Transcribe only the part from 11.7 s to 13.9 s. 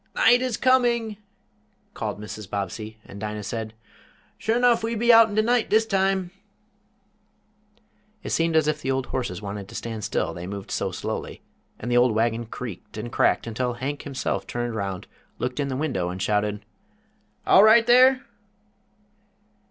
and the old wagon creaked and cracked until